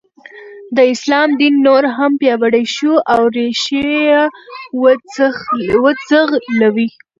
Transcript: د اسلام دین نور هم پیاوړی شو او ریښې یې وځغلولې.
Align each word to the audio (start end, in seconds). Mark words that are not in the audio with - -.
د 0.75 0.77
اسلام 0.93 1.29
دین 1.39 1.53
نور 1.67 1.83
هم 1.97 2.11
پیاوړی 2.21 2.63
شو 2.75 2.93
او 3.13 3.21
ریښې 3.35 3.83
یې 4.05 4.19
وځغلولې. 5.83 6.87